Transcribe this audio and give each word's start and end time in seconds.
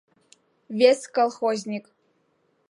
Вес 0.77 0.99
колхозник. 1.15 1.85